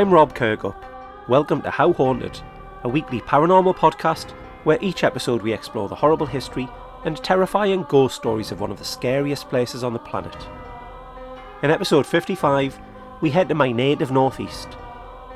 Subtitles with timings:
[0.00, 0.82] I'm Rob Kirkup.
[1.28, 2.40] Welcome to How Haunted,
[2.84, 4.30] a weekly paranormal podcast
[4.64, 6.70] where each episode we explore the horrible history
[7.04, 10.34] and terrifying ghost stories of one of the scariest places on the planet.
[11.62, 12.80] In episode 55,
[13.20, 14.68] we head to my native northeast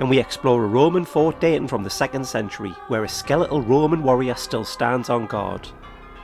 [0.00, 4.02] and we explore a Roman fort dating from the 2nd century where a skeletal Roman
[4.02, 5.68] warrior still stands on guard,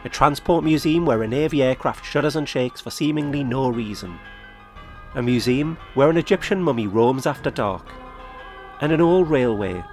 [0.07, 4.19] a transport museum where a Navy aircraft shudders and shakes for seemingly no reason,
[5.15, 7.85] a museum where an Egyptian mummy roams after dark,
[8.81, 9.85] and an old railway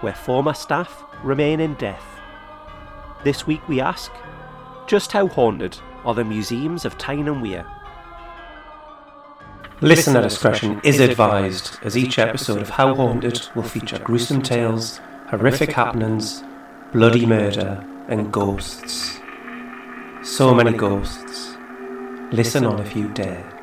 [0.00, 2.04] where former staff remain in death.
[3.24, 4.12] This week we ask,
[4.86, 7.66] just how haunted are the museums of Tyne and Wear?
[9.80, 15.72] Listener discretion is advised, as each episode of How Haunted will feature gruesome tales, horrific
[15.72, 16.42] happenings,
[16.92, 19.18] bloody murder, and ghosts.
[20.22, 21.56] So many ghosts.
[22.30, 23.53] Listen on if you dare.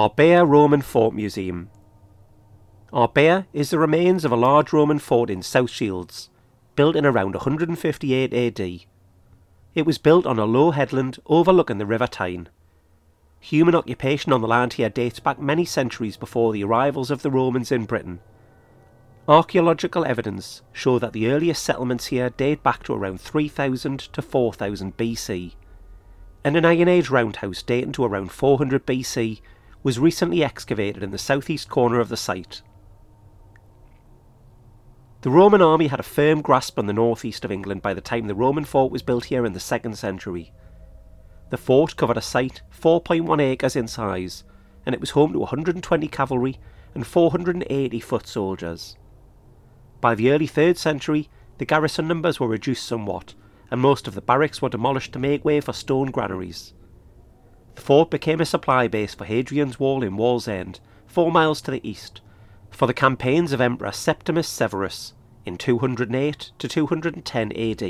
[0.00, 1.68] Arbeia Roman Fort Museum.
[2.90, 6.30] Arbeia is the remains of a large Roman fort in South Shields,
[6.74, 8.80] built in around 158 AD.
[9.74, 12.48] It was built on a low headland overlooking the River Tyne.
[13.40, 17.30] Human occupation on the land here dates back many centuries before the arrivals of the
[17.30, 18.20] Romans in Britain.
[19.28, 24.96] Archaeological evidence show that the earliest settlements here date back to around 3000 to 4000
[24.96, 25.56] BC,
[26.42, 29.42] and an Iron Age roundhouse dating to around 400 BC
[29.82, 32.62] was recently excavated in the southeast corner of the site.
[35.22, 38.26] The Roman army had a firm grasp on the northeast of England by the time
[38.26, 40.52] the Roman fort was built here in the 2nd century.
[41.50, 44.44] The fort covered a site 4.1 acres in size,
[44.86, 46.58] and it was home to 120 cavalry
[46.94, 48.96] and 480 foot soldiers.
[50.00, 51.28] By the early 3rd century,
[51.58, 53.34] the garrison numbers were reduced somewhat,
[53.70, 56.72] and most of the barracks were demolished to make way for stone granaries.
[57.80, 61.80] The fort became a supply base for Hadrian's Wall in Wallsend, four miles to the
[61.82, 62.20] east,
[62.70, 65.14] for the campaigns of Emperor Septimus Severus
[65.46, 67.82] in 208 to 210 AD.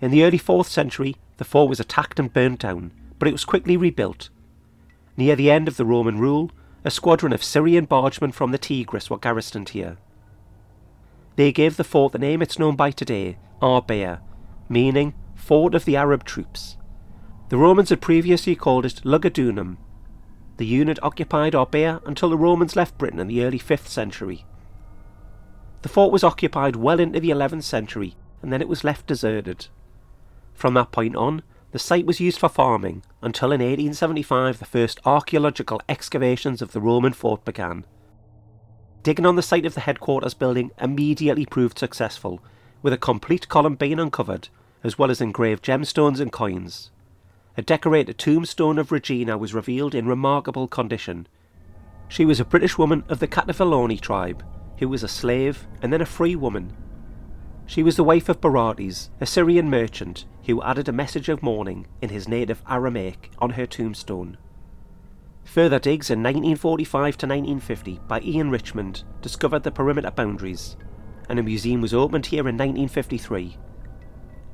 [0.00, 3.44] In the early 4th century, the fort was attacked and burnt down, but it was
[3.44, 4.28] quickly rebuilt.
[5.16, 6.52] Near the end of the Roman rule,
[6.84, 9.96] a squadron of Syrian bargemen from the Tigris were garrisoned here.
[11.34, 14.20] They gave the fort the name it's known by today, Arbeia,
[14.68, 16.77] meaning Fort of the Arab Troops.
[17.48, 19.78] The Romans had previously called it Lugudunum.
[20.58, 24.44] The unit occupied Arbeia until the Romans left Britain in the early 5th century.
[25.80, 29.68] The fort was occupied well into the 11th century and then it was left deserted.
[30.52, 35.00] From that point on, the site was used for farming until in 1875 the first
[35.06, 37.86] archaeological excavations of the Roman fort began.
[39.02, 42.42] Digging on the site of the headquarters building immediately proved successful,
[42.82, 44.48] with a complete column being uncovered,
[44.84, 46.90] as well as engraved gemstones and coins.
[47.58, 51.26] A decorated tombstone of Regina was revealed in remarkable condition.
[52.06, 54.44] She was a British woman of the Catuvellauni tribe,
[54.78, 56.72] who was a slave and then a free woman.
[57.66, 61.88] She was the wife of Barates, a Syrian merchant, who added a message of mourning
[62.00, 64.38] in his native Aramaic on her tombstone.
[65.42, 70.76] Further digs in 1945 to 1950 by Ian Richmond discovered the perimeter boundaries,
[71.28, 73.58] and a museum was opened here in 1953.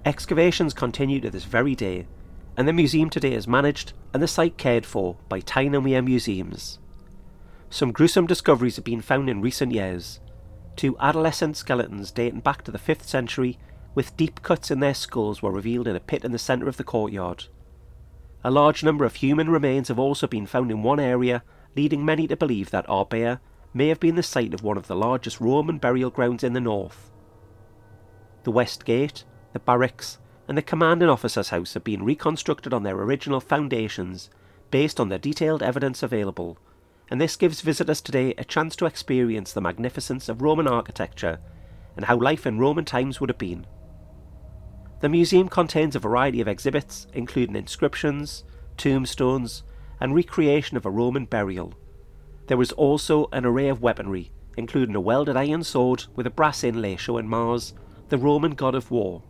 [0.06, 2.06] Excavations continue to this very day,
[2.56, 6.78] and the museum today is managed and the site cared for by Tyne and Museums.
[7.70, 10.20] Some gruesome discoveries have been found in recent years.
[10.76, 13.58] Two adolescent skeletons dating back to the 5th century
[13.94, 16.76] with deep cuts in their skulls were revealed in a pit in the centre of
[16.76, 17.44] the courtyard.
[18.42, 21.42] A large number of human remains have also been found in one area,
[21.74, 23.40] leading many to believe that Arbeia
[23.72, 26.60] may have been the site of one of the largest Roman burial grounds in the
[26.60, 27.10] north.
[28.44, 30.18] The west gate, the barracks,
[30.48, 34.30] and the commanding officer's house have been reconstructed on their original foundations
[34.70, 36.58] based on the detailed evidence available,
[37.10, 41.38] and this gives visitors today a chance to experience the magnificence of Roman architecture
[41.96, 43.66] and how life in Roman times would have been.
[45.00, 48.44] The museum contains a variety of exhibits, including inscriptions,
[48.76, 49.62] tombstones,
[50.00, 51.74] and recreation of a Roman burial.
[52.46, 56.64] There is also an array of weaponry, including a welded iron sword with a brass
[56.64, 57.74] inlay showing Mars,
[58.08, 59.22] the Roman god of war.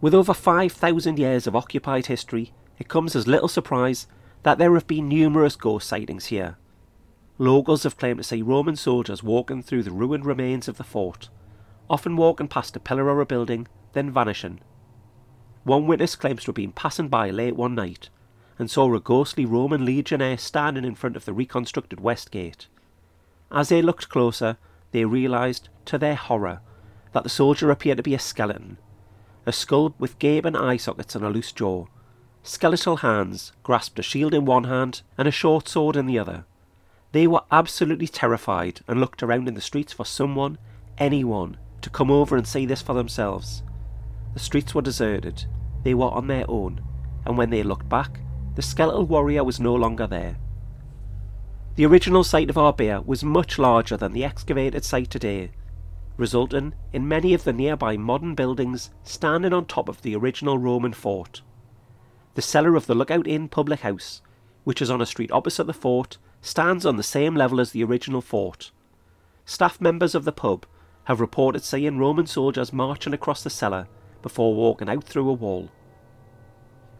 [0.00, 4.06] With over 5,000 years of occupied history, it comes as little surprise
[4.44, 6.56] that there have been numerous ghost sightings here.
[7.36, 11.30] Locals have claimed to see Roman soldiers walking through the ruined remains of the fort,
[11.90, 14.60] often walking past a pillar or a building, then vanishing.
[15.64, 18.08] One witness claims to have been passing by late one night
[18.56, 22.68] and saw a ghostly Roman legionnaire standing in front of the reconstructed west gate.
[23.50, 24.58] As they looked closer,
[24.92, 26.60] they realised, to their horror,
[27.12, 28.78] that the soldier appeared to be a skeleton
[29.48, 31.86] a skull with gaping eye sockets and a loose jaw,
[32.42, 36.44] skeletal hands grasped a shield in one hand and a short sword in the other.
[37.12, 40.58] They were absolutely terrified and looked around in the streets for someone,
[40.98, 43.62] anyone, to come over and see this for themselves.
[44.34, 45.46] The streets were deserted,
[45.82, 46.82] they were on their own,
[47.24, 48.20] and when they looked back,
[48.54, 50.36] the skeletal warrior was no longer there.
[51.76, 55.52] The original site of Arbeia was much larger than the excavated site today,
[56.18, 60.92] resulting in many of the nearby modern buildings standing on top of the original Roman
[60.92, 61.40] fort.
[62.34, 64.20] The cellar of the Lookout Inn public house,
[64.64, 67.82] which is on a street opposite the fort, stands on the same level as the
[67.82, 68.70] original fort.
[69.46, 70.66] Staff members of the pub
[71.04, 73.88] have reported seeing Roman soldiers marching across the cellar
[74.20, 75.70] before walking out through a wall.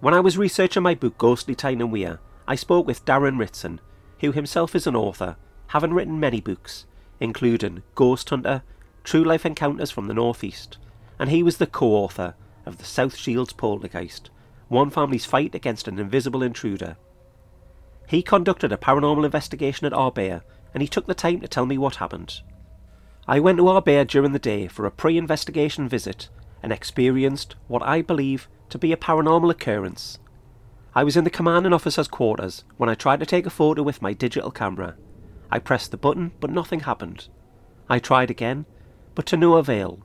[0.00, 3.80] When I was researching my book Ghostly Tyne and Wear, I spoke with Darren Ritson,
[4.20, 5.36] who himself is an author,
[5.68, 6.86] having written many books,
[7.20, 8.62] including Ghost Hunter,
[9.08, 10.76] True Life Encounters from the Northeast,
[11.18, 12.34] and he was the co-author
[12.66, 14.28] of the South Shields Poltergeist,
[14.68, 16.98] one family's fight against an invisible intruder.
[18.06, 20.42] He conducted a paranormal investigation at Arbeia,
[20.74, 22.42] and he took the time to tell me what happened.
[23.26, 26.28] I went to Arbeia during the day for a pre-investigation visit
[26.62, 30.18] and experienced what I believe to be a paranormal occurrence.
[30.94, 34.02] I was in the commanding officer's quarters when I tried to take a photo with
[34.02, 34.96] my digital camera.
[35.50, 37.28] I pressed the button, but nothing happened.
[37.88, 38.66] I tried again,
[39.18, 39.98] but to no avail.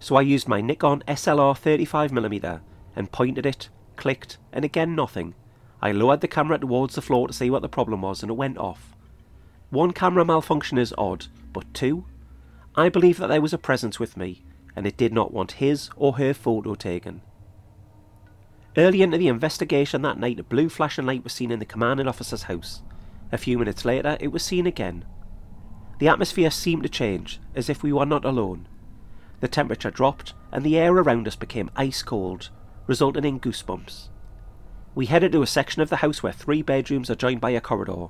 [0.00, 2.62] So I used my Nikon SLR 35mm
[2.96, 5.34] and pointed it, clicked, and again nothing.
[5.82, 8.38] I lowered the camera towards the floor to see what the problem was, and it
[8.38, 8.96] went off.
[9.68, 12.06] One camera malfunction is odd, but two?
[12.74, 14.42] I believe that there was a presence with me,
[14.74, 17.20] and it did not want his or her photo taken.
[18.78, 22.08] Early into the investigation that night, a blue flashing light was seen in the commanding
[22.08, 22.80] officer's house.
[23.30, 25.04] A few minutes later, it was seen again.
[25.98, 28.68] The atmosphere seemed to change, as if we were not alone.
[29.40, 32.50] The temperature dropped, and the air around us became ice cold,
[32.86, 34.08] resulting in goosebumps.
[34.94, 37.60] We headed to a section of the house where three bedrooms are joined by a
[37.60, 38.08] corridor.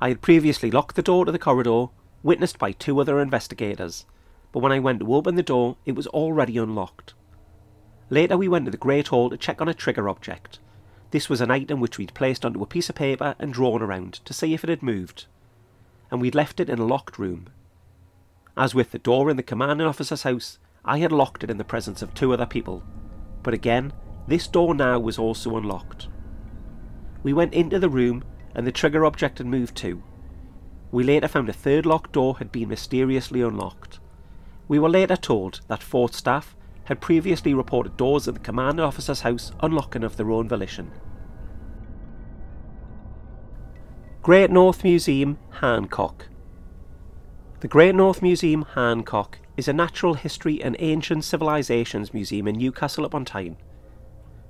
[0.00, 1.86] I had previously locked the door to the corridor,
[2.22, 4.06] witnessed by two other investigators,
[4.52, 7.14] but when I went to open the door, it was already unlocked.
[8.10, 10.58] Later, we went to the Great Hall to check on a trigger object.
[11.12, 14.14] This was an item which we'd placed onto a piece of paper and drawn around
[14.24, 15.26] to see if it had moved,
[16.10, 17.48] and we'd left it in a locked room.
[18.56, 21.64] As with the door in the commanding officer's house, I had locked it in the
[21.64, 22.82] presence of two other people,
[23.42, 23.92] but again,
[24.26, 26.08] this door now was also unlocked.
[27.22, 28.24] We went into the room
[28.54, 30.02] and the trigger object had moved too.
[30.92, 34.00] We later found a third locked door had been mysteriously unlocked.
[34.68, 39.20] We were later told that fort staff had previously reported doors in the commanding officer's
[39.20, 40.90] house unlocking of their own volition.
[44.22, 46.28] Great North Museum, Hancock.
[47.60, 53.04] The Great North Museum, Hancock, is a natural history and ancient civilizations museum in Newcastle
[53.04, 53.56] upon Tyne.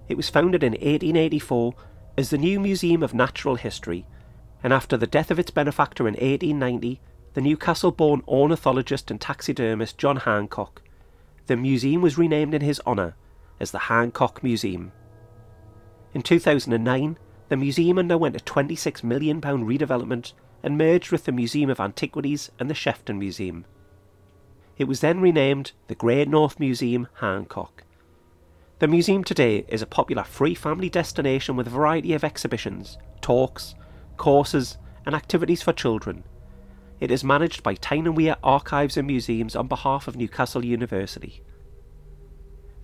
[0.08, 1.74] It was founded in 1884
[2.18, 4.06] as the New Museum of Natural History,
[4.62, 7.00] and after the death of its benefactor in 1890,
[7.34, 10.82] the Newcastle born ornithologist and taxidermist John Hancock
[11.50, 13.16] the museum was renamed in his honour
[13.58, 14.92] as the Hancock Museum.
[16.14, 17.18] In 2009,
[17.50, 22.70] the museum underwent a £26 million redevelopment and merged with the Museum of Antiquities and
[22.70, 23.66] the Shefton Museum.
[24.78, 27.84] It was then renamed the Great North Museum Hancock.
[28.78, 33.74] The museum today is a popular free family destination with a variety of exhibitions, talks,
[34.16, 36.24] courses, and activities for children,
[37.00, 41.42] it is managed by Tyne and Wear Archives and Museums on behalf of Newcastle University.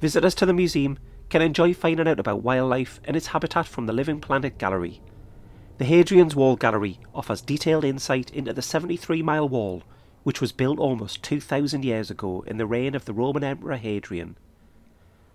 [0.01, 3.93] Visitors to the museum can enjoy finding out about wildlife and its habitat from the
[3.93, 5.01] Living Planet Gallery.
[5.79, 9.83] The Hadrian's Wall Gallery offers detailed insight into the 73 mile wall,
[10.23, 14.37] which was built almost 2,000 years ago in the reign of the Roman Emperor Hadrian.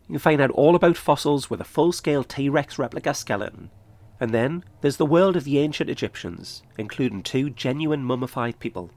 [0.08, 3.70] You can find out all about fossils with a full scale T Rex replica skeleton,
[4.20, 8.92] and then there's the world of the ancient Egyptians, including two genuine mummified people.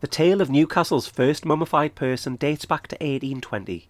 [0.00, 3.88] The tale of Newcastle's first mummified person dates back to 1820,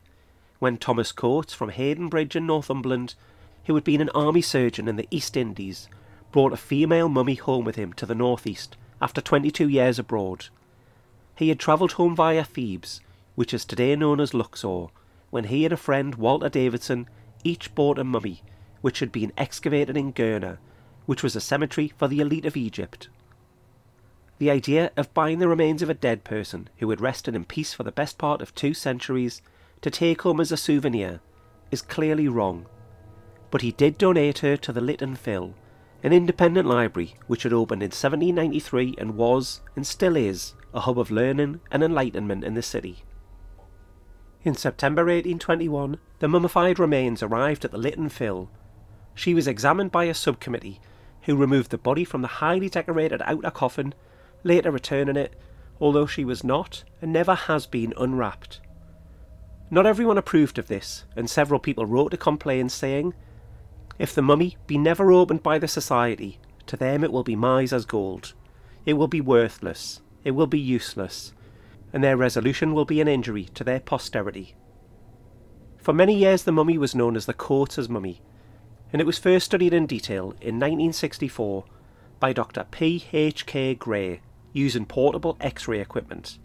[0.63, 3.17] when Thomas Coates from Haydon Bridge in Northumberland,
[3.65, 5.89] who had been an army surgeon in the East Indies,
[6.31, 10.51] brought a female mummy home with him to the northeast after 22 years abroad.
[11.35, 13.01] He had travelled home via Thebes,
[13.35, 14.87] which is today known as Luxor,
[15.31, 17.09] when he and a friend, Walter Davidson,
[17.43, 18.45] each bought a mummy
[18.83, 20.59] which had been excavated in Gurna,
[21.07, 23.09] which was a cemetery for the elite of Egypt.
[24.39, 27.75] The idea of buying the remains of a dead person who had rested in peace
[27.75, 29.43] for the best part of two centuries
[29.83, 31.21] to take home as a souvenir
[31.71, 32.67] is clearly wrong.
[33.51, 35.55] But he did donate her to the Lit & Phil,
[36.03, 40.99] an independent library which had opened in 1793 and was, and still is, a hub
[40.99, 43.05] of learning and enlightenment in the city.
[44.43, 48.51] In September 1821, the mummified remains arrived at the Lit & Phil,
[49.15, 50.81] She was examined by a subcommittee
[51.23, 53.95] who removed the body from the highly decorated outer coffin,
[54.43, 55.39] later returning it,
[55.81, 58.61] although she was not and never has been unwrapped.
[59.73, 63.15] Not everyone approved of this, and several people wrote to complain, saying,
[63.99, 67.87] If the mummy be never opened by the society, to them it will be miser's
[67.87, 68.35] gold.
[68.85, 71.33] It will be worthless, it will be useless,
[71.91, 74.55] and their resolution will be an injury to their posterity.
[75.79, 78.21] For many years, the mummy was known as the Coates's mummy,
[78.93, 81.65] and it was first studied in detail in 1964
[82.21, 82.67] by Dr.
[82.71, 83.07] P.
[83.15, 83.47] H.
[83.47, 83.75] K.
[83.75, 84.21] Gray
[84.53, 86.37] using portable X ray equipment.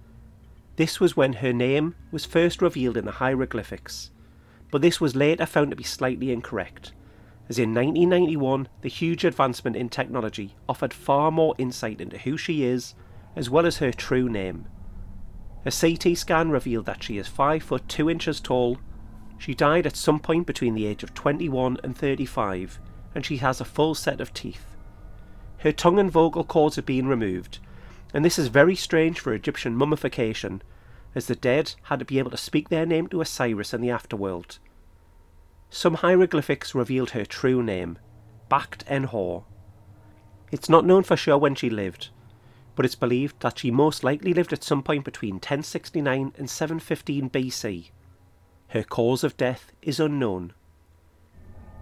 [0.77, 4.11] This was when her name was first revealed in the hieroglyphics,
[4.71, 6.93] but this was later found to be slightly incorrect,
[7.49, 12.63] as in 1991 the huge advancement in technology offered far more insight into who she
[12.63, 12.93] is
[13.35, 14.67] as well as her true name.
[15.65, 18.77] A CT scan revealed that she is 5 foot 2 inches tall
[19.37, 22.79] she died at some point between the age of 21 and 35,
[23.13, 24.65] and she has a full set of teeth.
[25.59, 27.59] Her tongue and vocal cords have been removed,
[28.13, 30.61] and this is very strange for Egyptian mummification,
[31.15, 33.87] as the dead had to be able to speak their name to Osiris in the
[33.89, 34.59] afterworld.
[35.69, 37.99] Some hieroglyphics revealed her true name,
[38.49, 39.43] Bakht en-Hor.
[40.51, 42.09] It's not known for sure when she lived,
[42.75, 47.29] but it's believed that she most likely lived at some point between 1069 and 715
[47.29, 47.89] BC.
[48.69, 50.53] Her cause of death is unknown.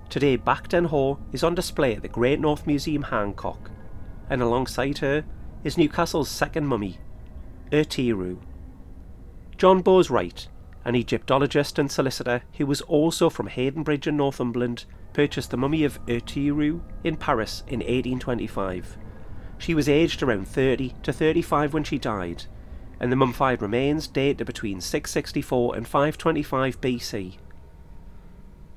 [0.10, 3.70] Today, Bakht en-Hor is on display at the Great North Museum Hancock,
[4.30, 5.26] and alongside her
[5.66, 7.00] is Newcastle's second mummy,
[7.72, 8.38] Irtyru.
[9.58, 10.48] John Bowes Wright,
[10.86, 15.84] an Egyptologist and solicitor who was also from Haydon Bridge in Northumberland, purchased the mummy
[15.84, 18.96] of Irtyru in Paris in 1825.
[19.58, 22.46] She was aged around 30 to 35 when she died,
[23.00, 27.38] and the mummified remains date to between 664 and 525 BC.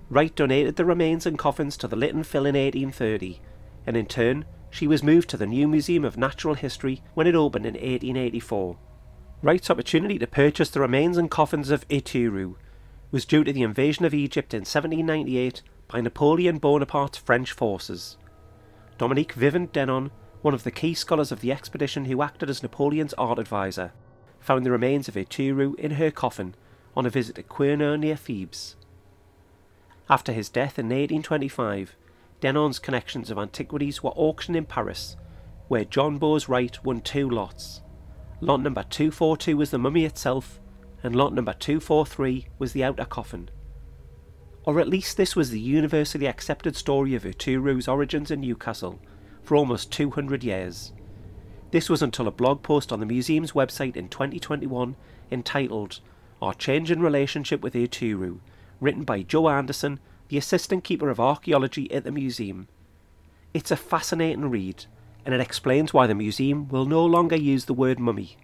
[0.08, 3.42] Wright donated the remains and coffins to the Lit & Phil in 1830,
[3.86, 7.34] and in turn she was moved to the new Museum of Natural History when it
[7.34, 8.76] opened in 1884.
[9.40, 12.56] Wright's opportunity to purchase the remains and coffins of Irtyru
[13.10, 18.16] was due to the invasion of Egypt in 1798 by Napoleon Bonaparte's French forces.
[18.98, 20.10] Dominique Vivant Denon,
[20.42, 23.92] one of the key scholars of the expedition who acted as Napoleon's art advisor,
[24.40, 26.54] found the remains of Irtyru in her coffin
[26.96, 28.76] on a visit to Qurna near Thebes.
[30.10, 31.96] After his death in 1825,
[32.40, 35.16] Denon's connections of antiquities were auctioned in Paris,
[35.66, 37.82] where John Bowes Wright won two lots.
[38.40, 40.60] Lot number 242 was the mummy itself,
[41.02, 43.50] and lot number 243 was the outer coffin.
[44.64, 49.00] Or at least this was the universally accepted story of Irtyru's origins in Newcastle
[49.42, 50.92] for almost 200 years.
[51.70, 54.94] This was until a blog post on the museum's website in 2021
[55.30, 56.00] entitled
[56.40, 58.40] Our Changing Relationship with Irtyru,
[58.80, 62.68] written by Joe Anderson, the assistant keeper of archaeology at the museum.
[63.54, 64.84] It's a fascinating read,
[65.24, 68.36] and it explains why the museum will no longer use the word mummy.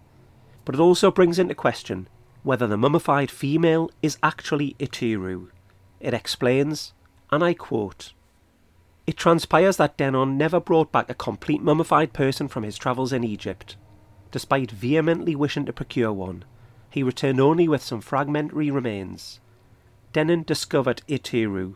[0.65, 2.09] But it also brings into question
[2.43, 5.49] whether the mummified female is actually Irtyru.
[6.01, 6.93] It explains,
[7.31, 8.13] and I quote,
[9.07, 13.23] it transpires that Denon never brought back a complete mummified person from his travels in
[13.23, 13.77] Egypt.
[14.31, 16.45] Despite vehemently wishing to procure one,
[16.91, 19.41] he returned only with some fragmentary remains.
[20.15, 21.75] Denon discovered Irtyru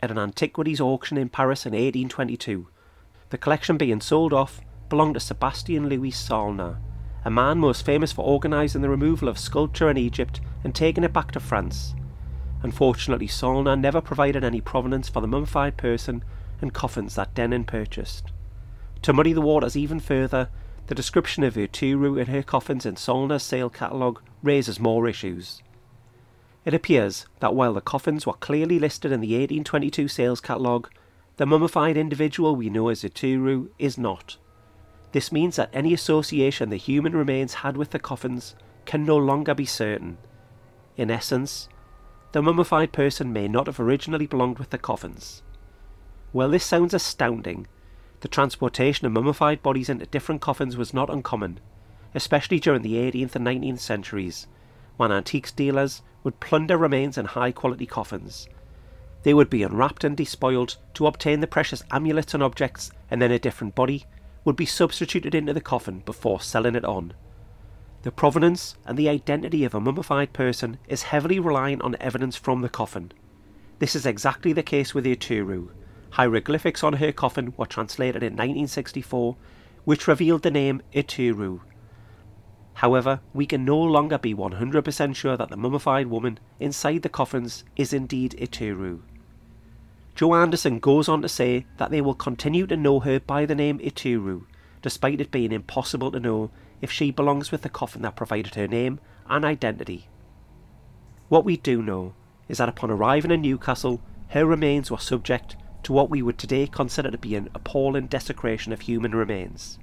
[0.00, 2.66] at an antiquities auction in Paris in 1822.
[3.30, 6.78] The collection being sold off belonged to Sebastian Louis Saulnier,
[7.24, 11.12] a man most famous for organising the removal of sculpture in Egypt and taking it
[11.12, 11.94] back to France.
[12.64, 16.24] Unfortunately, Saulnier never provided any provenance for the mummified person
[16.60, 18.32] and coffins that Denon purchased.
[19.02, 20.48] To muddy the waters even further,
[20.88, 25.62] the description of Irtyru and her coffins in Saulnier's sale catalogue raises more issues.
[26.64, 30.88] It appears that while the coffins were clearly listed in the 1822 sales catalogue,
[31.36, 34.36] the mummified individual we know as Irtyru is not.
[35.12, 38.54] This means that any association the human remains had with the coffins
[38.84, 40.18] can no longer be certain.
[40.96, 41.68] In essence,
[42.32, 45.42] the mummified person may not have originally belonged with the coffins.
[46.32, 47.66] While this sounds astounding.
[48.20, 51.58] The transportation of mummified bodies into different coffins was not uncommon,
[52.14, 54.46] especially during the 18th and 19th centuries,
[54.96, 58.48] when antiques dealers would plunder remains in high quality coffins.
[59.22, 63.30] They would be unwrapped and despoiled to obtain the precious amulets and objects, and then
[63.30, 64.04] a different body
[64.44, 67.14] would be substituted into the coffin before selling it on.
[68.02, 72.62] The provenance and the identity of a mummified person is heavily reliant on evidence from
[72.62, 73.12] the coffin.
[73.78, 75.70] This is exactly the case with Irtyru,
[76.12, 79.34] Hieroglyphics on her coffin were translated in 1964,
[79.84, 81.60] which revealed the name Irtyru.
[82.74, 87.64] However, we can no longer be 100% sure that the mummified woman inside the coffins
[87.76, 89.00] is indeed Irtyru.
[90.14, 93.54] Joe Anderson goes on to say that they will continue to know her by the
[93.54, 94.44] name Irtyru,
[94.82, 96.50] despite it being impossible to know
[96.80, 100.08] if she belongs with the coffin that provided her name and identity.
[101.28, 102.14] What we do know
[102.48, 106.66] is that upon arriving in Newcastle, her remains were subject to what we would today
[106.66, 109.78] consider to be an appalling desecration of human remains.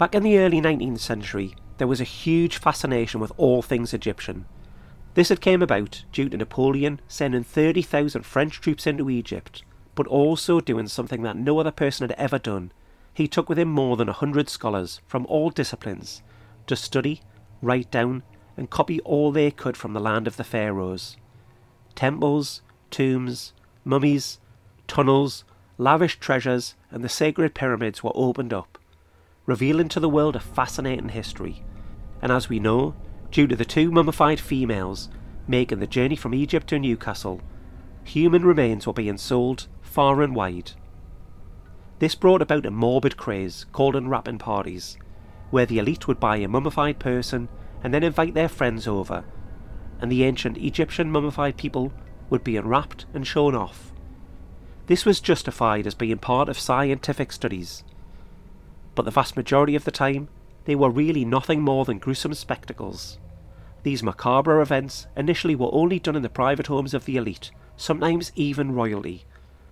[0.00, 4.46] Back in the early 19th century, there was a huge fascination with all things Egyptian.
[5.12, 9.62] This had came about due to Napoleon sending 30,000 French troops into Egypt,
[9.94, 12.72] but also doing something that no other person had ever done.
[13.12, 16.22] He took with him more than a hundred scholars from all disciplines
[16.66, 17.20] to study,
[17.60, 18.22] write down,
[18.56, 21.18] and copy all they could from the land of the pharaohs.
[21.94, 23.52] Temples, tombs,
[23.84, 24.38] mummies,
[24.88, 25.44] tunnels,
[25.76, 28.78] lavish treasures, and the sacred pyramids were opened up,
[29.46, 31.64] revealing to the world a fascinating history.
[32.22, 32.94] And as we know,
[33.30, 35.08] due to the two mummified females
[35.46, 37.40] making the journey from Egypt to Newcastle,
[38.04, 40.72] human remains were being sold far and wide.
[41.98, 44.96] This brought about a morbid craze called unwrapping parties,
[45.50, 47.48] where the elite would buy a mummified person
[47.82, 49.24] and then invite their friends over,
[50.00, 51.92] and the ancient Egyptian mummified people
[52.30, 53.92] would be unwrapped and shown off.
[54.86, 57.84] This was justified as being part of scientific studies,
[58.94, 60.28] but the vast majority of the time
[60.64, 63.18] they were really nothing more than gruesome spectacles.
[63.82, 68.32] These macabre events initially were only done in the private homes of the elite, sometimes
[68.34, 69.24] even royalty,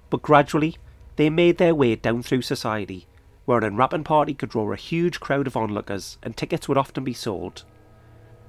[0.09, 0.77] but gradually
[1.17, 3.07] they made their way down through society,
[3.45, 7.05] where an unwrapping party could draw a huge crowd of onlookers and tickets would often
[7.05, 7.65] be sold.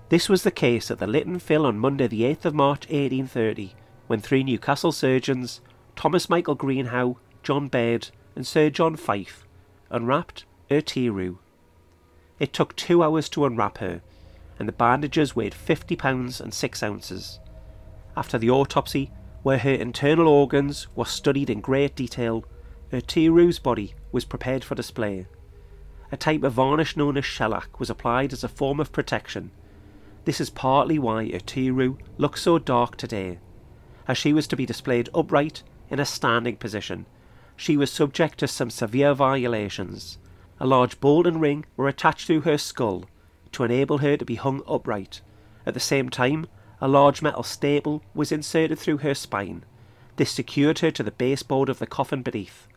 [0.09, 2.87] This was the case at the Lit & Phil on Monday, the 8th of March
[2.87, 3.75] 1830,
[4.07, 5.61] when three Newcastle surgeons,
[5.95, 9.45] Thomas Michael Greenhow, John Baird, and Sir John Fife,
[9.91, 11.37] unwrapped Irtyru.
[12.39, 14.01] It took two hours to unwrap her,
[14.57, 17.39] and the bandages weighed 50 pounds and 6 ounces.
[18.15, 19.11] After the autopsy,
[19.43, 22.45] where her internal organs were studied in great detail,
[22.91, 25.27] Irtyru's body was prepared for display.
[26.11, 29.51] A type of varnish known as shellac was applied as a form of protection.
[30.25, 33.39] This is partly why Irtyru looks so dark today
[34.09, 37.05] as she was to be displayed upright in a standing position.
[37.55, 40.17] She was subject to some severe violations.
[40.61, 43.05] A large bolt and ring were attached to her skull
[43.53, 45.21] to enable her to be hung upright.
[45.65, 46.47] At the same time,
[46.81, 49.63] a large metal staple was inserted through her spine.
[50.17, 52.67] This secured her to the baseboard of the coffin beneath.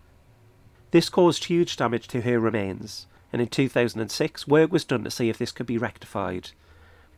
[0.92, 5.28] This caused huge damage to her remains, and in 2006 work was done to see
[5.28, 6.50] if this could be rectified,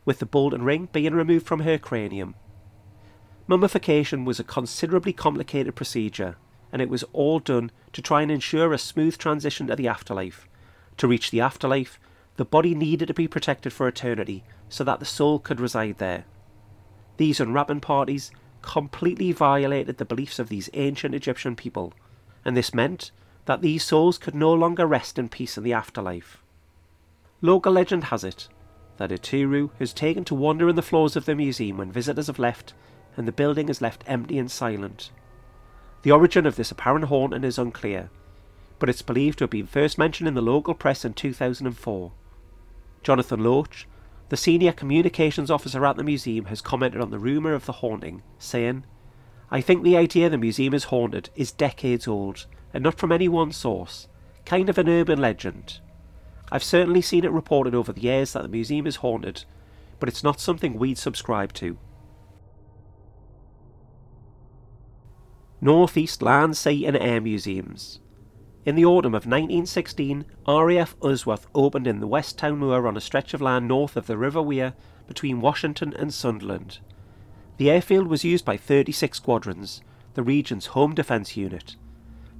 [0.03, 2.33] with the bolt and ring being removed from her cranium.
[3.47, 6.37] Mummification was a considerably complicated procedure,
[6.71, 10.47] and it was all done to try and ensure a smooth transition to the afterlife.
[10.97, 11.99] To reach the afterlife,
[12.37, 16.25] the body needed to be protected for eternity so that the soul could reside there.
[17.17, 18.31] These unwrapping parties
[18.61, 21.93] completely violated the beliefs of these ancient Egyptian people,
[22.43, 23.11] and this meant
[23.45, 26.41] that these souls could no longer rest in peace in the afterlife.
[27.41, 28.47] Local legend has it
[28.97, 32.39] that Irtyru has taken to wander in the floors of the museum when visitors have
[32.39, 32.73] left
[33.17, 35.11] and the building is left empty and silent.
[36.01, 38.09] The origin of this apparent haunting is unclear,
[38.79, 42.11] but it's believed to have been first mentioned in the local press in 2004.
[43.03, 43.87] Jonathan Loach,
[44.29, 48.23] the senior communications officer at the museum, has commented on the rumour of the haunting,
[48.39, 48.85] saying,
[49.51, 53.27] I think the idea the museum is haunted is decades old, and not from any
[53.27, 54.07] one source,
[54.45, 55.79] kind of an urban legend.
[56.51, 59.45] I've certainly seen it reported over the years that the museum is haunted,
[59.99, 61.77] but it's not something we'd subscribe to.
[65.61, 67.99] Northeast Land, Sea and Air Museums.
[68.65, 73.01] In the autumn of 1916, RAF Usworth opened in the West Town Moor on a
[73.01, 74.73] stretch of land north of the River Wear
[75.07, 76.79] between Washington and Sunderland.
[77.57, 79.81] The airfield was used by 36 Squadrons,
[80.15, 81.75] the region's home defence unit.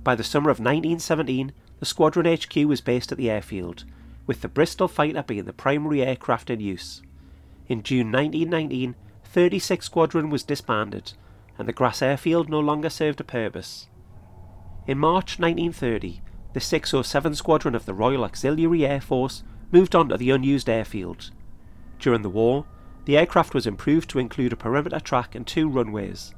[0.03, 3.83] By the summer of 1917, the squadron HQ was based at the airfield,
[4.25, 7.03] with the Bristol fighter being the primary aircraft in use.
[7.67, 11.13] In June 1919, 36 Squadron was disbanded
[11.57, 13.87] and the grass airfield no longer served a purpose.
[14.87, 16.21] In March 1930,
[16.53, 21.31] the 607 Squadron of the Royal Auxiliary Air Force moved on to the unused airfield.
[21.97, 22.65] During the war,
[23.05, 26.35] the aircraft was improved to include a perimeter track and two runways.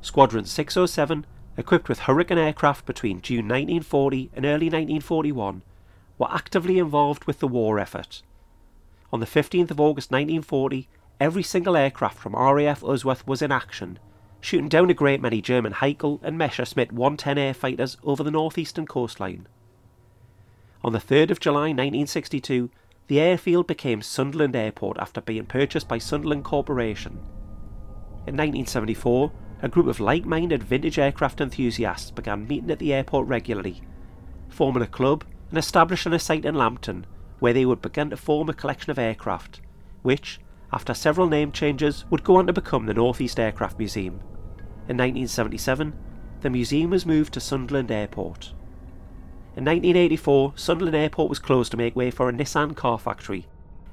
[0.00, 1.26] Squadron 607,
[1.58, 5.62] equipped with Hurricane aircraft between June 1940 and early 1941,
[6.16, 8.22] were actively involved with the war effort.
[9.12, 10.88] On the 15th of August 1940,
[11.20, 13.98] every single aircraft from RAF Usworth was in action,
[14.44, 18.84] shooting down a great many German Heinkel and Messerschmitt 110 air fighters over the northeastern
[18.86, 19.48] coastline.
[20.82, 22.68] On the 3rd of July 1962,
[23.06, 27.12] the airfield became Sunderland Airport after being purchased by Sunderland Corporation.
[28.26, 33.26] In 1974, a group of like minded vintage aircraft enthusiasts began meeting at the airport
[33.26, 33.80] regularly,
[34.50, 37.06] forming a club and establishing a site in Lambton
[37.38, 39.62] where they would begin to form a collection of aircraft,
[40.02, 40.38] which,
[40.70, 44.20] after several name changes, would go on to become the North East Aircraft Museum.
[44.86, 45.94] In 1977,
[46.42, 48.52] the museum was moved to Sunderland Airport.
[49.56, 53.46] In 1984, Sunderland Airport was closed to make way for a Nissan car factory,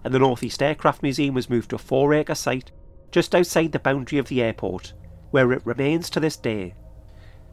[0.03, 2.71] and the North East Aircraft Museum was moved to a four acre site
[3.09, 4.91] just outside the boundary of the airport,
[5.29, 6.73] where it remains to this day.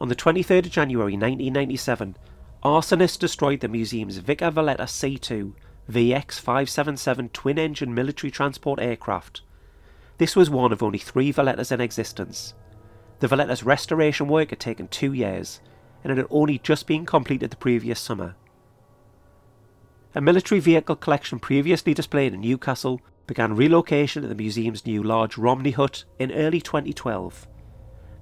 [0.01, 2.17] On the 23rd of January 1997,
[2.65, 5.53] arsonists destroyed the museum's Vickers Valetta C2
[5.91, 9.43] VX577 twin engine military transport aircraft.
[10.19, 12.55] This was one of only three Valettas in existence.
[13.21, 15.61] The Valetta's restoration work had taken two years,
[16.03, 18.37] and it had only just been completed the previous summer.
[20.15, 25.37] A military vehicle collection previously displayed in Newcastle began relocation at the museum's new large
[25.37, 27.47] Romney hut in early 2012.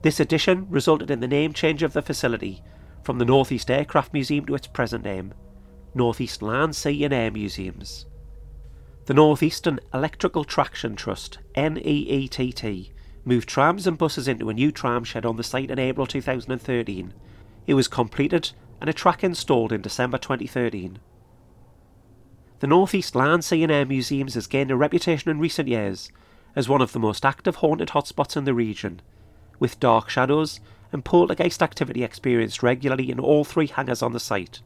[0.02, 2.62] This addition resulted in the name change of the facility
[3.02, 5.32] from the Northeast Aircraft Museum to its present name,
[5.94, 8.06] Northeast Land, Sea and Air Museums.
[9.04, 12.95] The Northeastern Electrical Traction Trust, NEETT,
[13.27, 17.12] moved trams and buses into a new tram shed on the site in April 2013.
[17.67, 21.01] It was completed and a track installed in December 2013.
[22.61, 26.11] The Northeast Land, Sea and Air Museums has gained a reputation in recent years
[26.55, 29.03] as one of the most active haunted hotspots in the region,
[29.59, 30.61] with dark shadows
[30.93, 34.62] and poltergeist activity experienced regularly in all three hangars on the site.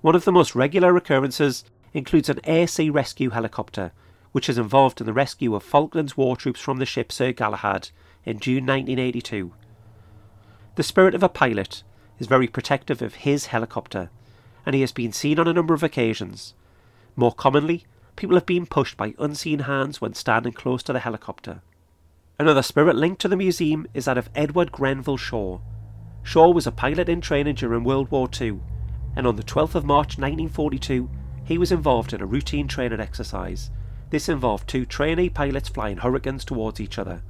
[0.00, 3.92] One of the most regular occurrences includes an air sea rescue helicopter,
[4.34, 7.90] which is involved in the rescue of Falklands war troops from the ship Sir Galahad
[8.24, 9.52] in June 1982.
[10.74, 11.84] The spirit of a pilot
[12.18, 14.10] is very protective of his helicopter,
[14.66, 16.54] and he has been seen on a number of occasions,
[17.16, 17.84] more commonly,
[18.16, 21.62] people have been pushed by unseen hands when standing close to the helicopter.
[22.40, 25.60] Another spirit linked to the museum is that of Edward Grenville Shaw.
[26.24, 28.58] Shaw was a pilot in training during World War II,
[29.14, 31.08] and on the 12th of March 1942,
[31.44, 33.70] he was involved in a routine training exercise.
[34.14, 37.20] This involved two trainee pilots flying hurricanes towards each other.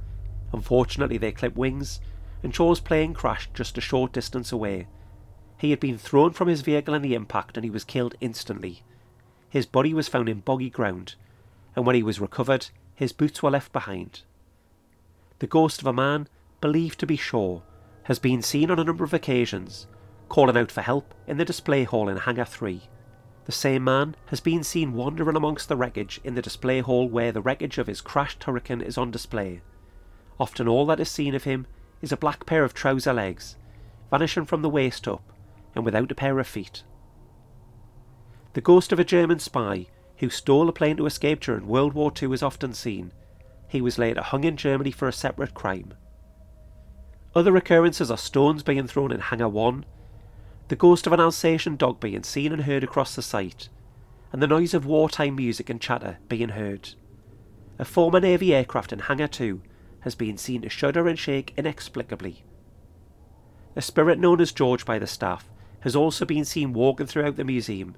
[0.53, 1.99] Unfortunately, they clipped wings,
[2.43, 4.85] and Shaw's plane crashed just a short distance away.
[5.57, 8.83] He had been thrown from his vehicle in the impact and he was killed instantly.
[9.49, 11.15] His body was found in boggy ground,
[11.75, 14.21] and when he was recovered, his boots were left behind.
[15.39, 16.27] The ghost of a man,
[16.61, 17.61] believed to be Shaw,
[18.03, 19.87] has been seen on a number of occasions,
[20.29, 22.83] calling out for help in the display hall in Hangar 3.
[23.45, 27.31] The same man has been seen wandering amongst the wreckage in the display hall where
[27.31, 29.61] the wreckage of his crashed hurricane is on display.
[30.39, 31.67] Often all that is seen of him
[32.01, 33.55] is a black pair of trouser legs,
[34.09, 35.21] vanishing from the waist up,
[35.75, 36.83] and without a pair of feet.
[38.53, 42.11] The ghost of a German spy who stole a plane to escape during World War
[42.19, 43.11] II is often seen.
[43.67, 45.93] He was later hung in Germany for a separate crime.
[47.35, 49.85] Other occurrences are stones being thrown in Hangar 1,
[50.67, 53.69] the ghost of an Alsatian dog being seen and heard across the site,
[54.31, 56.95] and the noise of wartime music and chatter being heard.
[57.77, 59.61] A former Navy aircraft in Hangar 2
[60.01, 62.43] has been seen to shudder and shake inexplicably.
[63.75, 65.49] A spirit known as George by the staff
[65.81, 67.95] has also been seen walking throughout the museum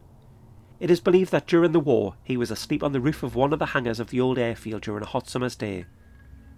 [0.79, 3.51] it is believed that during the war he was asleep on the roof of one
[3.51, 5.85] of the hangars of the old airfield during a hot summer's day.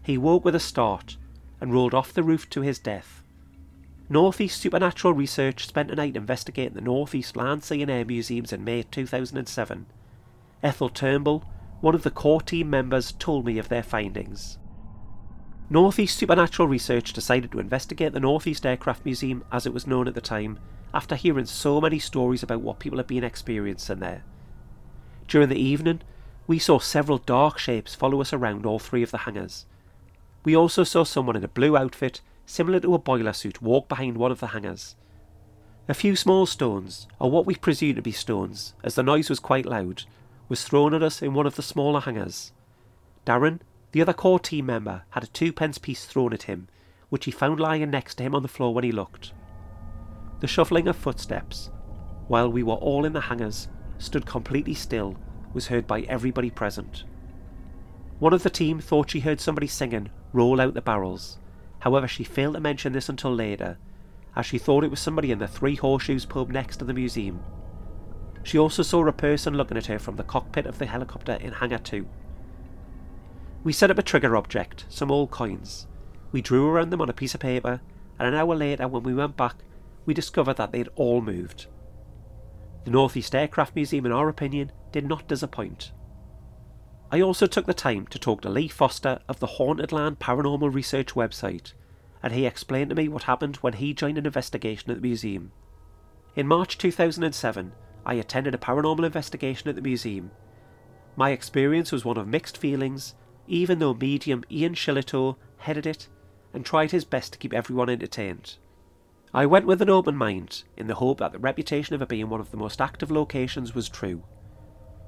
[0.04, 1.18] He woke with a start
[1.62, 3.19] and rolled off the roof to his death.
[4.12, 8.64] Northeast Supernatural Research spent a night investigating the Northeast Land, Sea and Air Museums in
[8.64, 9.86] May 2007.
[10.64, 11.46] Ethel Turnbull,
[11.82, 14.58] one of the core team members, told me of their findings.
[15.70, 20.16] Northeast Supernatural Research decided to investigate the Northeast Aircraft Museum as it was known at
[20.16, 20.58] the time
[20.92, 24.24] after hearing so many stories about what people had been experiencing there.
[25.28, 26.02] During the evening,
[26.48, 29.68] we saw several dark shapes follow us around all three of the hangars.
[30.44, 34.18] We also saw someone in a blue outfit, similar to a boiler suit, walk behind
[34.18, 34.96] one of the hangars.
[35.88, 39.40] A few small stones, or what we presume to be stones, as the noise was
[39.40, 40.04] quite loud,
[40.48, 42.52] was thrown at us in one of the smaller hangars.
[43.26, 43.60] Darren,
[43.92, 46.68] the other core team member, had a twopence piece thrown at him,
[47.10, 49.32] which he found lying next to him on the floor when he looked.
[50.40, 51.70] The shuffling of footsteps,
[52.28, 53.68] while we were all in the hangars,
[54.00, 55.18] stood completely still,
[55.54, 57.04] was heard by everybody present.
[58.18, 61.38] One of the team thought she heard somebody singing Roll Out the Barrels.
[61.80, 63.78] However, she failed to mention this until later,
[64.36, 67.42] as she thought it was somebody in the Three Horseshoes pub next to the museum.
[68.44, 71.54] She also saw a person looking at her from the cockpit of the helicopter in
[71.54, 72.08] Hangar 2.
[73.64, 75.88] We set up a trigger object, some old coins.
[76.32, 77.82] We drew around them on a piece of paper,
[78.18, 79.56] and an hour later, when we went back,
[80.06, 81.68] we discovered that they had all moved.
[82.86, 85.92] The Northeast Aircraft Museum, in our opinion, did not disappoint.
[87.12, 90.74] I also took the time to talk to Lee Foster of the Haunted Land Paranormal
[90.74, 91.74] Research website
[92.22, 95.52] and he explained to me what happened when he joined an investigation at the museum.
[96.36, 97.72] In March 2007,
[98.06, 100.32] I attended a paranormal investigation at the museum.
[101.16, 103.16] My experience was one of mixed feelings,
[103.48, 106.08] even though medium Ian Shillito headed it
[106.54, 108.58] and tried his best to keep everyone entertained.
[109.34, 112.30] I went with an open mind, in the hope that the reputation of it being
[112.30, 114.24] one of the most active locations was true.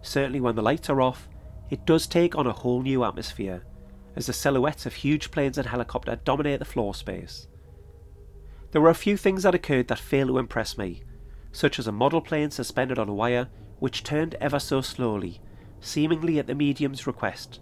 [0.01, 1.27] Certainly, when the lights are off,
[1.71, 3.63] it does take on a whole new atmosphere,
[4.17, 7.47] as the silhouettes of huge planes and helicopter dominate the floor space.
[8.71, 11.03] There were a few things that occurred that failed to impress me,
[11.53, 13.47] such as a model plane suspended on a wire
[13.79, 15.39] which turned ever so slowly,
[15.79, 17.61] seemingly at the medium's request,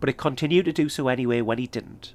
[0.00, 2.14] but it continued to do so anyway when he didn't.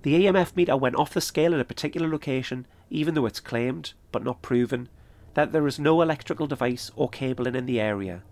[0.00, 3.92] The EMF meter went off the scale at a particular location, even though it's claimed,
[4.12, 4.88] but not proven,
[5.34, 8.22] that there is no electrical device or cabling in the area,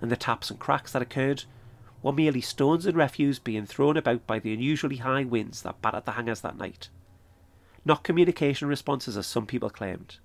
[0.00, 1.44] and the taps and cracks that occurred
[2.02, 6.04] were merely stones and refuse being thrown about by the unusually high winds that battered
[6.06, 6.88] the hangars that night.
[7.84, 10.18] Not communication responses as some people claimed.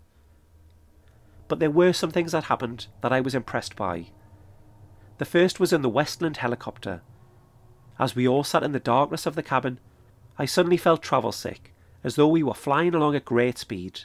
[1.47, 4.07] But there were some things that happened that I was impressed by.
[5.17, 7.01] The first was in the Westland helicopter.
[7.99, 9.79] As we all sat in the darkness of the cabin,
[10.37, 14.01] I suddenly felt travel sick, as though we were flying along at great speed.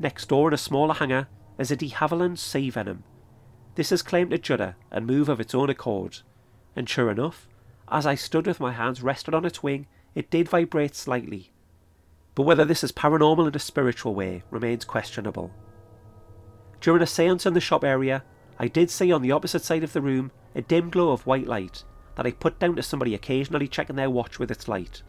[0.00, 3.04] Next door in a smaller hangar is a de Havilland Sea Venom,
[3.74, 6.18] this has claimed to judder and move of its own accord,
[6.76, 7.48] and sure enough,
[7.90, 11.52] as I stood with my hands rested on its wing, it did vibrate slightly.
[12.34, 15.52] But whether this is paranormal in a spiritual way remains questionable.
[16.80, 18.24] During a seance in the shop area,
[18.58, 21.46] I did see on the opposite side of the room a dim glow of white
[21.46, 21.84] light
[22.16, 25.02] that I put down to somebody occasionally checking their watch with its light.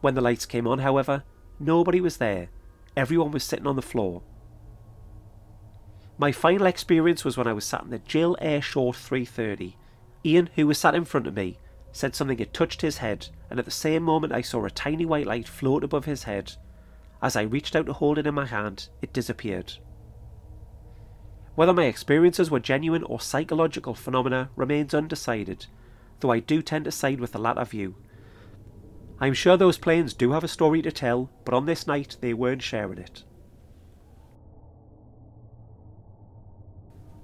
[0.00, 1.24] When the lights came on, however,
[1.60, 2.48] nobody was there.
[2.96, 4.22] Everyone was sitting on the floor.
[6.22, 9.76] My final experience was when I was sat in the Jill Airshore 330.
[10.24, 11.58] Ian, who was sat in front of me,
[11.90, 15.04] said something had touched his head, and at the same moment I saw a tiny
[15.04, 16.52] white light float above his head.
[17.20, 19.72] As I reached out to hold it in my hand, it disappeared.
[21.56, 25.66] Whether my experiences were genuine or psychological phenomena remains undecided,
[26.20, 27.96] though I do tend to side with the latter view.
[29.18, 32.32] I'm sure those planes do have a story to tell, but on this night they
[32.32, 33.24] weren't sharing it.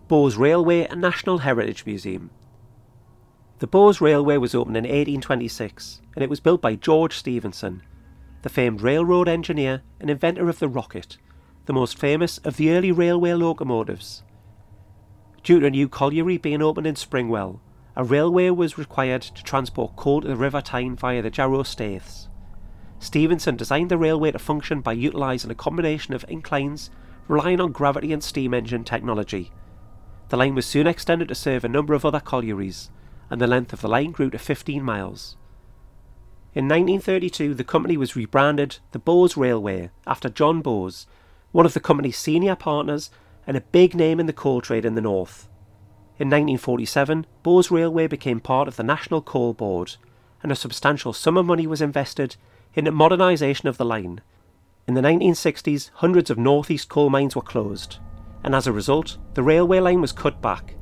[0.08, 2.30] Bowes Railway and National Heritage Museum.
[3.58, 7.82] The Bowes Railway was opened in 1826 and it was built by George Stephenson,
[8.40, 11.18] the famed railroad engineer and inventor of the rocket,
[11.66, 14.22] the most famous of the early railway locomotives.
[15.42, 17.60] Due to a new colliery being opened in Springwell,
[17.94, 22.28] a railway was required to transport coal to the River Tyne via the Jarrow Staithes.
[22.98, 26.88] Stephenson designed the railway to function by utilising a combination of inclines
[27.26, 29.52] relying on gravity and steam engine technology
[30.28, 32.90] the line was soon extended to serve a number of other collieries,
[33.30, 35.36] and the length of the line grew to 15 miles.
[36.54, 41.06] In 1932, the company was rebranded the Bowes Railway after John Bowes,
[41.52, 43.10] one of the company's senior partners
[43.46, 45.48] and a big name in the coal trade in the north.
[46.18, 49.96] In 1947, Bowes Railway became part of the National Coal Board,
[50.42, 52.36] and a substantial sum of money was invested
[52.74, 54.20] in the modernisation of the line.
[54.86, 57.98] In the 1960s, hundreds of northeast coal mines were closed,
[58.44, 60.74] and as a result, the railway line was cut back,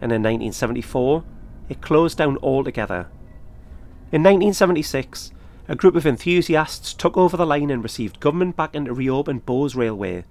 [0.00, 1.24] and in 1974,
[1.68, 3.08] it closed down altogether.
[4.10, 5.32] In 1976,
[5.68, 9.74] a group of enthusiasts took over the line and received government backing to reopen Bowes
[9.74, 10.24] Railway,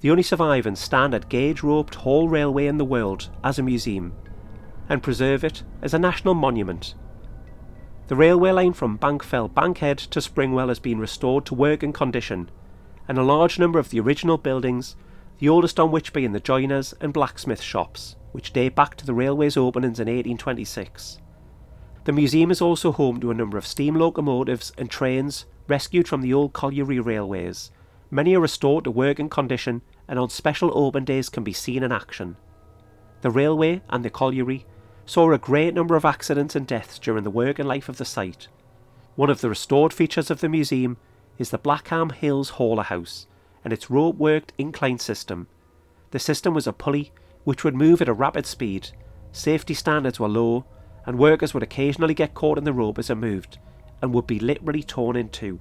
[0.00, 4.14] the only surviving standard gauge roped haul railway in the world, as a museum,
[4.88, 6.94] and preserve it as a national monument.
[8.08, 12.50] The railway line from Bankfell Bankhead to Springwell has been restored to working condition,
[13.06, 14.96] and a large number of the original buildings
[15.40, 19.14] the oldest on which being the joiners and blacksmith shops, which date back to the
[19.14, 21.18] railway's openings in 1826.
[22.04, 26.20] The museum is also home to a number of steam locomotives and trains rescued from
[26.20, 27.70] the old colliery railways.
[28.10, 31.92] Many are restored to working condition and on special open days can be seen in
[31.92, 32.36] action.
[33.22, 34.66] The railway and the colliery
[35.06, 38.48] saw a great number of accidents and deaths during the working life of the site.
[39.16, 40.98] One of the restored features of the museum
[41.38, 43.26] is the Blackham Hills Hauler House,
[43.64, 45.46] and its rope worked incline system.
[46.10, 47.12] The system was a pulley
[47.44, 48.90] which would move at a rapid speed,
[49.32, 50.64] safety standards were low,
[51.06, 53.58] and workers would occasionally get caught in the rope as it moved
[54.02, 55.60] and would be literally torn in two.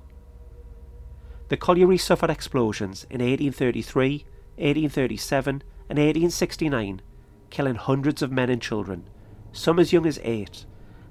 [1.49, 4.25] The colliery suffered explosions in 1833,
[4.57, 7.01] 1837, and 1869,
[7.49, 9.09] killing hundreds of men and children,
[9.51, 10.65] some as young as eight,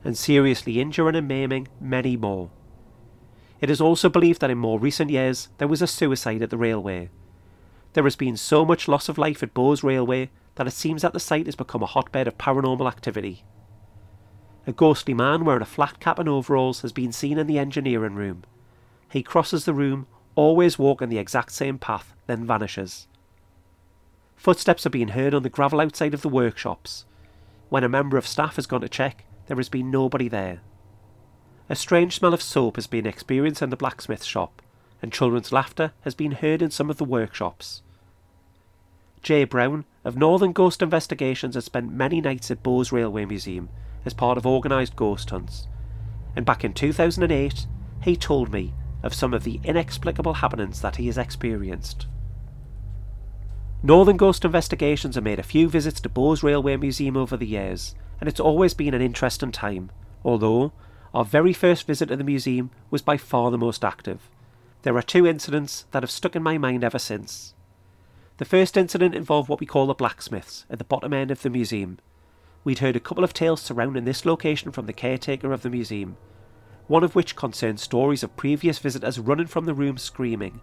[0.04, 2.50] and seriously injuring and maiming many more.
[3.60, 6.56] It is also believed that in more recent years there was a suicide at the
[6.56, 7.10] railway.
[7.94, 11.12] There has been so much loss of life at Bowes Railway that it seems that
[11.12, 13.44] the site has become a hotbed of paranormal activity.
[14.66, 18.14] A ghostly man wearing a flat cap and overalls has been seen in the engineering
[18.14, 18.44] room.
[19.10, 23.08] He crosses the room, always walking the exact same path, then vanishes.
[24.36, 27.06] Footsteps are being heard on the gravel outside of the workshops.
[27.70, 30.60] When a member of staff has gone to check, there has been nobody there.
[31.70, 34.62] A strange smell of soap has been experienced in the blacksmith shop,
[35.02, 37.82] and children's laughter has been heard in some of the workshops.
[39.22, 43.68] Jay Brown of Northern Ghost Investigations has spent many nights at Bowes Railway Museum
[44.06, 45.68] as part of organised ghost hunts,
[46.34, 47.66] and back in 2008
[48.02, 52.06] he told me of some of the inexplicable happenings that he has experienced.
[53.82, 57.94] Northern Ghost Investigations have made a few visits to Bowes Railway Museum over the years,
[58.20, 59.90] and it's always been an interesting time,
[60.24, 60.72] although
[61.14, 64.30] our very first visit to the museum was by far the most active.
[64.82, 67.54] There are two incidents that have stuck in my mind ever since.
[68.36, 71.50] The first incident involved what we call the blacksmiths at the bottom end of the
[71.50, 71.98] museum.
[72.62, 76.16] We'd heard a couple of tales surrounding this location from the caretaker of the museum,
[76.86, 80.60] one of which concerned stories of previous visitors running from the room screaming.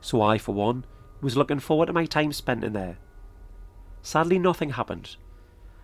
[0.00, 0.84] So I, for one,
[1.22, 2.98] was looking forward to my time spent in there.
[4.02, 5.16] Sadly, nothing happened,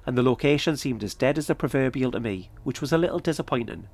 [0.04, 3.18] and the location seemed as dead as the proverbial to me, which was a little
[3.18, 3.88] disappointing.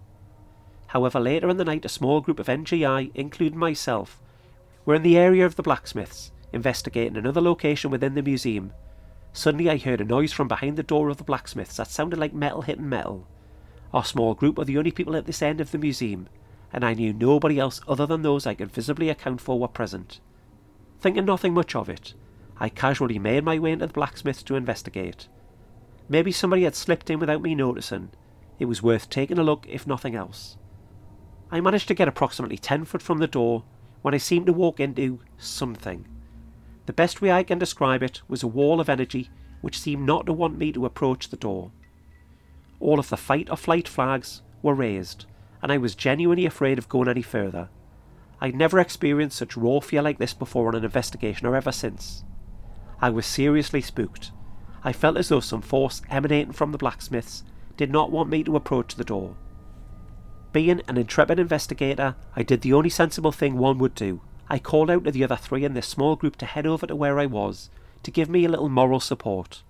[0.88, 4.20] However, later in the night, a small group of NGI, including myself,
[4.84, 8.72] were in the area of the blacksmiths, investigating another location within the museum.
[9.32, 12.32] Suddenly, I heard a noise from behind the door of the blacksmiths that sounded like
[12.32, 13.26] metal hitting metal.
[13.92, 16.28] Our small group were the only people at this end of the museum,
[16.72, 20.20] and I knew nobody else other than those I could visibly account for were present.
[21.00, 22.14] Thinking nothing much of it,
[22.58, 25.28] I casually made my way into the blacksmiths to investigate.
[26.08, 28.10] Maybe somebody had slipped in without me noticing.
[28.58, 30.56] It was worth taking a look, if nothing else.
[31.50, 33.64] I managed to get approximately 10 foot from the door
[34.02, 36.06] when I seemed to walk into something.
[36.86, 39.30] The best way I can describe it was a wall of energy
[39.60, 41.70] which seemed not to want me to approach the door.
[42.78, 45.26] All of the fight or flight flags were raised,
[45.62, 47.68] and I was genuinely afraid of going any further.
[48.40, 52.22] I'd never experienced such raw fear like this before on an investigation or ever since.
[53.00, 54.30] I was seriously spooked.
[54.84, 57.44] I felt as though some force emanating from the blacksmiths
[57.76, 59.36] did not want me to approach the door.
[60.56, 64.22] Being an intrepid investigator, I did the only sensible thing one would do.
[64.48, 66.96] I called out to the other three in this small group to head over to
[66.96, 67.68] where I was,
[68.04, 69.62] to give me a little moral support.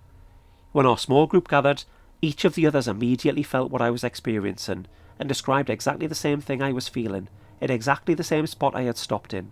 [0.71, 1.83] When our small group gathered,
[2.21, 4.85] each of the others immediately felt what I was experiencing
[5.19, 7.27] and described exactly the same thing I was feeling
[7.61, 9.51] at exactly the same spot I had stopped in.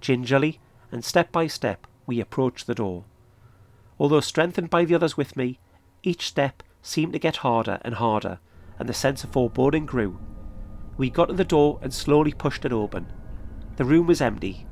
[0.00, 0.60] Gingerly
[0.92, 3.02] and step by step, we approached the door.
[3.98, 5.58] Although strengthened by the others with me,
[6.04, 8.38] each step seemed to get harder and harder,
[8.78, 10.20] and the sense of foreboding grew
[10.96, 13.12] we got to the door and slowly pushed it open.
[13.76, 14.66] The room was empty,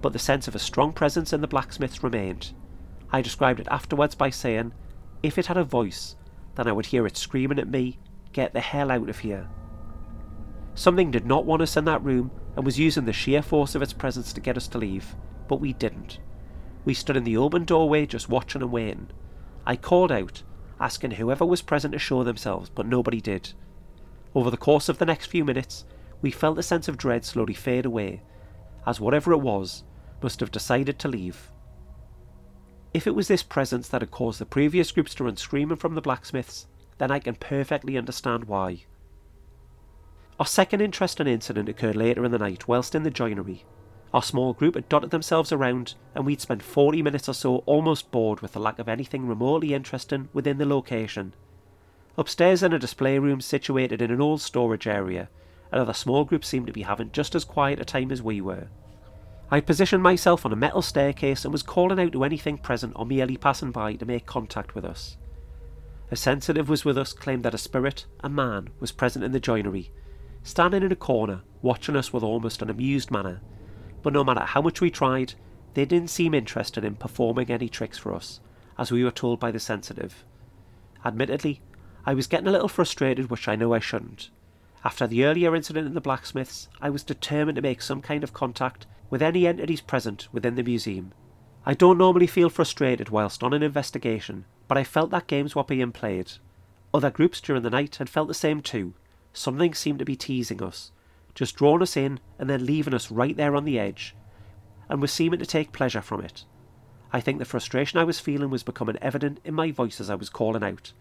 [0.00, 2.52] but the sense of a strong presence in the blacksmith's remained.
[3.10, 4.72] I described it afterwards by saying,
[5.22, 6.16] if it had a voice,
[6.54, 7.98] then I would hear it screaming at me,
[8.34, 9.48] Get the hell out of here.
[10.74, 13.82] Something did not want us in that room and was using the sheer force of
[13.82, 15.14] its presence to get us to leave,
[15.46, 16.18] but we didn't.
[16.84, 19.10] We stood in the open doorway just watching and waiting.
[19.64, 20.42] I called out,
[20.80, 23.52] asking whoever was present to show themselves, but nobody did.
[24.34, 25.84] Over the course of the next few minutes,
[26.20, 28.22] we felt the sense of dread slowly fade away,
[28.86, 29.84] as whatever it was
[30.22, 31.50] must have decided to leave.
[32.92, 35.94] If it was this presence that had caused the previous groups to run screaming from
[35.94, 36.66] the blacksmiths,
[36.98, 38.84] then I can perfectly understand why.
[40.38, 43.64] Our second interesting incident occurred later in the night whilst in the joinery.
[44.12, 48.10] Our small group had dotted themselves around, and we'd spent 40 minutes or so almost
[48.10, 51.34] bored with the lack of anything remotely interesting within the location.
[52.16, 55.28] Upstairs in a display room situated in an old storage area,
[55.72, 58.68] another small group seemed to be having just as quiet a time as we were.
[59.50, 63.04] I positioned myself on a metal staircase and was calling out to anything present or
[63.04, 65.16] merely passing by to make contact with us.
[66.10, 69.40] A sensitive was with us claimed that a spirit, a man, was present in the
[69.40, 69.90] joinery,
[70.44, 73.40] standing in a corner, watching us with almost an amused manner,
[74.02, 75.34] but no matter how much we tried,
[75.74, 78.38] they didn't seem interested in performing any tricks for us,
[78.78, 80.24] as we were told by the sensitive.
[81.04, 81.60] Admittedly,
[82.06, 84.30] I was getting a little frustrated, which I know I shouldn't.
[84.84, 88.34] After the earlier incident in the blacksmiths, I was determined to make some kind of
[88.34, 91.12] contact with any entities present within the museum.
[91.64, 95.64] I don't normally feel frustrated whilst on an investigation, but I felt that games were
[95.64, 96.32] being played.
[96.92, 98.92] Other groups during the night had felt the same too.
[99.32, 100.92] Something seemed to be teasing us,
[101.34, 104.14] just drawing us in and then leaving us right there on the edge,
[104.90, 106.44] and was seeming to take pleasure from it.
[107.14, 110.16] I think the frustration I was feeling was becoming evident in my voice as I
[110.16, 110.92] was calling out.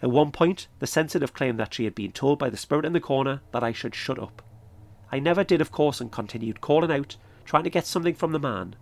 [0.00, 2.92] At one point, the sensitive claimed that she had been told by the spirit in
[2.92, 4.42] the corner that I should shut up.
[5.10, 8.38] I never did, of course, and continued calling out, trying to get something from the
[8.38, 8.76] man.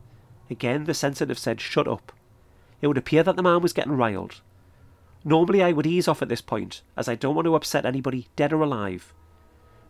[0.51, 2.13] Again, the sensitive said, Shut up.
[2.81, 4.43] It would appear that the man was getting riled.
[5.25, 8.29] Normally I would ease off at this point, as I don't want to upset anybody,
[8.37, 9.15] dead or alive.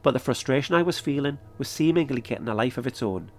[0.02, 3.30] But the frustration I was feeling was seemingly getting a life of its own.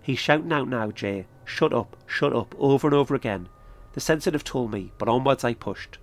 [0.00, 3.48] He's shouting out now, Jay, shut up, shut up, over and over again.
[3.94, 5.98] The sensitive told me, but onwards I pushed.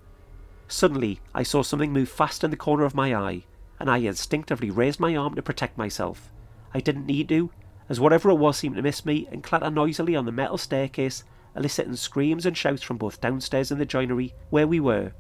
[0.72, 3.43] Suddenly, I saw something move fast in the corner of my eye,
[3.78, 6.32] and I instinctively raised my arm to protect myself.
[6.74, 7.51] I didn't need to,
[7.89, 11.26] as whatever it was seemed to miss me and clatter noisily on the metal staircase,
[11.57, 15.11] eliciting screams and shouts from both downstairs in the joinery, where we were,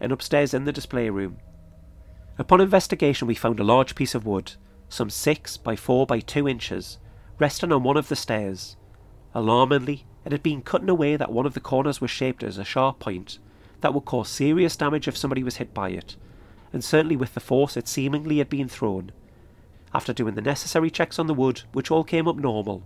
[0.00, 1.36] and upstairs in the display room.
[2.36, 4.54] Upon investigation, we found a large piece of wood,
[4.88, 6.98] some six by four by two inches,
[7.38, 8.76] resting on one of the stairs.
[9.34, 12.42] Alarmingly, it had been cut in a way that one of the corners was shaped
[12.42, 13.38] as a sharp point
[13.80, 16.16] that would cause serious damage if somebody was hit by it,
[16.72, 19.12] and certainly with the force it seemingly had been thrown.
[19.94, 22.82] After doing the necessary checks on the wood, which all came up normal,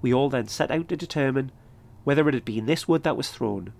[0.00, 1.52] we all then set out to determine
[2.04, 3.72] whether it had been this wood that was thrown.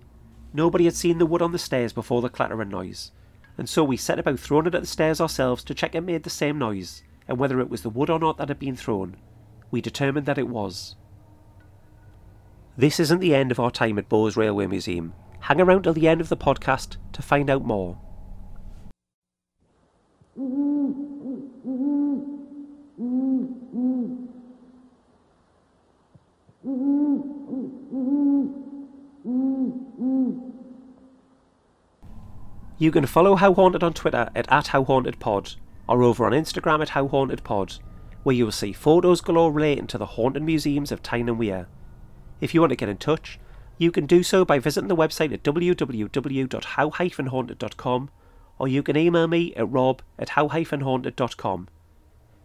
[0.53, 3.11] Nobody had seen the wood on the stairs before the clatter and noise,
[3.57, 6.23] and so we set about throwing it at the stairs ourselves to check it made
[6.23, 9.17] the same noise, and whether it was the wood or not that had been thrown.
[9.71, 10.95] We determined that it was.
[12.77, 15.13] This isn't the end of our time at Bowes Railway Museum.
[15.41, 17.97] Hang around till the end of the podcast to find out more.
[32.81, 35.57] You can follow How Haunted on Twitter at, at HowHauntedPod
[35.89, 37.79] or over on Instagram at HowHauntedPod,
[38.23, 41.67] where you will see photos galore relating to the haunted museums of Tyne and Wear.
[42.39, 43.37] If you want to get in touch,
[43.79, 48.09] you can do so by visiting the website at www.how-haunted.com
[48.59, 51.69] or you can email me at rob at how-haunted.com.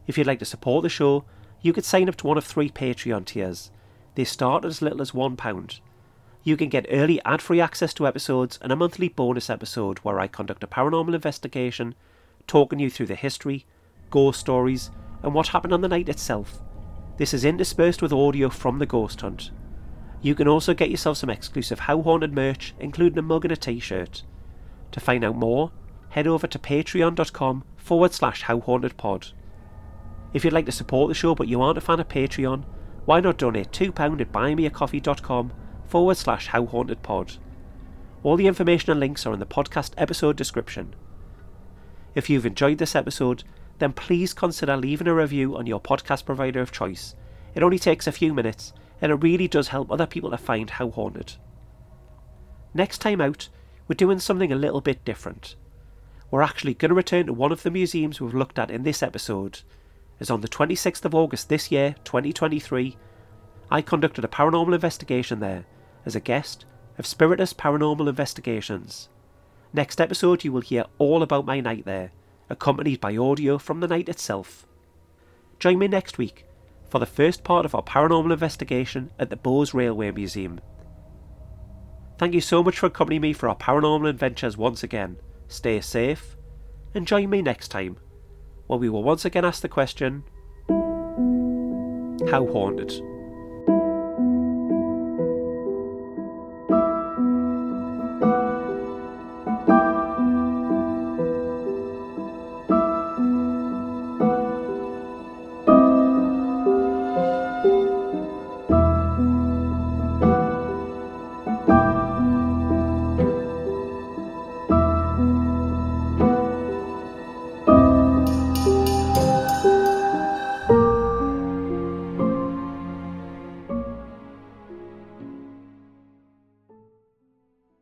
[0.07, 1.25] If you'd like to support the show,
[1.61, 3.73] you could sign up to one of three Patreon tiers.
[4.15, 5.81] They start at as little as £1.
[6.45, 10.21] You can get early ad free access to episodes and a monthly bonus episode where
[10.21, 11.97] I conduct a paranormal investigation,
[12.47, 13.67] talking you through the history,
[14.11, 14.93] ghost stories,
[15.25, 16.63] and what happened on the night itself.
[17.17, 19.51] This is interspersed with audio from the ghost hunt.
[20.25, 23.57] You can also get yourself some exclusive How Haunted merch, including a mug and a
[23.57, 24.23] t shirt.
[24.93, 25.71] To find out more,
[26.09, 29.33] head over to patreon.com forward slash How Haunted Pod.
[30.33, 32.65] If you'd like to support the show but you aren't a fan of Patreon,
[33.05, 35.53] why not donate £2 at buymeacoffee.com
[35.85, 37.37] forward slash How Haunted Pod.
[38.23, 40.97] All the information and links are in the podcast episode description.
[42.15, 43.45] If you've enjoyed this episode,
[43.79, 47.15] then please consider leaving a review on your podcast provider of choice.
[47.55, 48.73] It only takes a few minutes,
[49.05, 51.35] and it really does help other people to find How Haunted.
[52.73, 53.51] Next time out,
[53.87, 55.57] we're doing something a little bit different.
[56.31, 59.03] We're actually going to return to one of the museums we've looked at in this
[59.03, 59.61] episode,
[60.21, 62.97] as on the 26th of August this year, 2023,
[63.71, 65.67] I conducted a paranormal investigation there
[66.07, 66.65] as a guest
[66.97, 69.11] of Spiritus Paranormal Investigations.
[69.75, 72.13] Next episode, you will hear all about my night there,
[72.49, 74.67] accompanied by audio from the night itself.
[75.59, 76.47] Join me next week
[76.95, 80.61] for the first part of our paranormal investigation at the Bowes Railway Museum.
[82.19, 85.17] Thank you so much for accompanying me for our paranormal adventures once again.
[85.49, 86.37] Stay safe,
[86.95, 87.97] and join me next time,
[88.69, 90.23] where we will once again ask the question
[92.31, 92.93] How haunted?